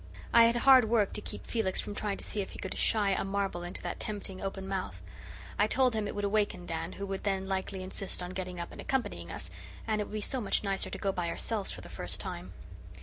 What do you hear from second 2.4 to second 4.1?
if he could "shy" a marble into that